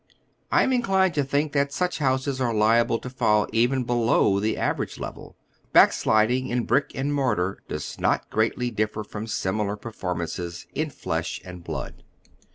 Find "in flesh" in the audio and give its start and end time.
10.73-11.39